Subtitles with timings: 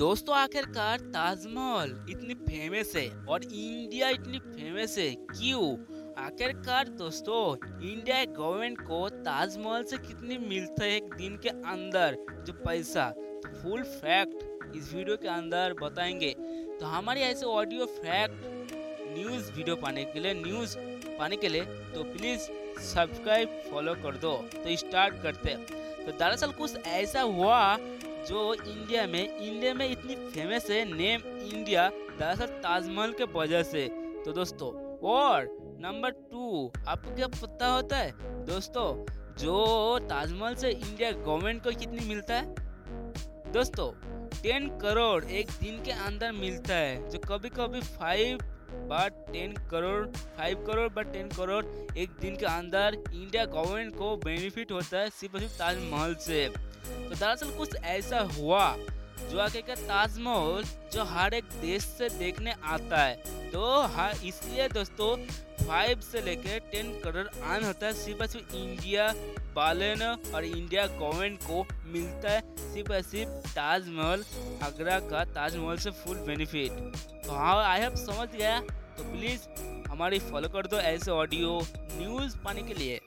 [0.00, 5.66] दोस्तों, आखिरकार ताजमहल इतनी फ़ेमस है और इंडिया इतनी फ़ेमस है। क्यों?
[6.18, 7.42] आखिरकार दोस्तों
[7.90, 12.16] इंडिया गवर्नमेंट को ताजमहल से कितनी मिलता है एक दिन के अंदर?
[12.46, 16.34] जो पैसा। तो फुल फैक्ट इस वीडियो के अंदर बताएँगे।
[16.80, 18.72] तो हमारी ऐसे ऑडियो फैक्ट
[19.18, 20.76] न्यूज़ वीडियो पाने के लिए न्यूज़
[21.18, 21.64] पाने के लिए
[21.94, 22.50] तो प्लीज़
[22.86, 25.56] सब्सक्राइब फॉलो कर दो। तो स्टार्ट करते
[26.00, 27.62] तो दरअसल कुछ ऐसा हुआ
[28.20, 33.86] जो इंडिया में इंडिया में इतनी फ़ेमस है नेम इंडिया दरअसल ताजमहल के वजह से।
[34.24, 34.70] तो दोस्तों,
[35.08, 35.48] और
[35.82, 38.12] नंबर टू आपको क्या पता होता है?
[38.46, 38.88] दोस्तों,
[39.34, 42.54] जो ताजमहल से इंडिया गवर्नमेंट को कितनी मिलता है?
[43.52, 43.90] दोस्तों
[44.42, 48.38] टेन करोड़ एक दिन के अंदर मिलता है, जो कभी कभी five
[48.90, 51.64] but ten crore five crore but ten crore
[51.98, 56.46] एक दिन के अंदर इंडिया गवर्नमेंट को बेनिफिट होता है, सिर्फ़ सिर्फ़ ताजमहल से।
[56.82, 58.76] तो दरअसल कुछ ऐसा हुआ
[59.30, 63.14] जो आगे का ताजमहल जो हर एक देश से देखने आता है।
[63.52, 65.16] तो हाँ इसलिए दोस्तों
[65.60, 69.06] फाइव से लेकर टेन करोड़ आन होता है। सिर्फ़ सिर्फ़ इंडिया
[69.54, 72.40] वाले और इंडिया गवर्नमेंट को मिलता है
[72.72, 74.24] सिर्फ़ सिर्फ़ ताजमहल,
[74.64, 76.70] आगरा का ताजमहल से फुल बेनिफिट
[77.26, 78.58] तो हाँ आई हैव समझ गया।
[78.96, 79.46] तो प्लीज़
[79.90, 81.60] हमारी फॉलो कर दो ऐसे ऑडियो
[81.92, 83.00] न्यूज़ पाने के लिए।